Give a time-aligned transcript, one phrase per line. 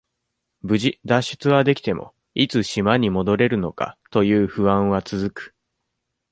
[0.63, 5.55] 無事、脱出はできても、いつ島に戻れるのか、という不安は続く。